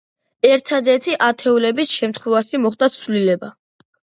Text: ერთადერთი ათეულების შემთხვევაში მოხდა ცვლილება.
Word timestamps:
ერთადერთი 0.53 1.13
ათეულების 1.27 1.93
შემთხვევაში 1.99 2.63
მოხდა 2.65 2.91
ცვლილება. 2.99 3.53